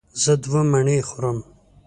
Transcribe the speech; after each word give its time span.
زه 0.23 0.33
دوه 0.43 0.61
مڼې 0.71 0.97
خورم. 1.09 1.37